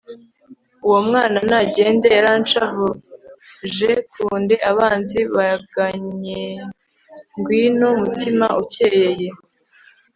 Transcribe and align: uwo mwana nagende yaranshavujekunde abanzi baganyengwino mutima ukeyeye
uwo 0.85 0.99
mwana 1.07 1.37
nagende 1.49 2.07
yaranshavujekunde 2.17 4.55
abanzi 4.71 5.19
baganyengwino 5.35 7.87
mutima 8.03 8.45
ukeyeye 8.61 9.27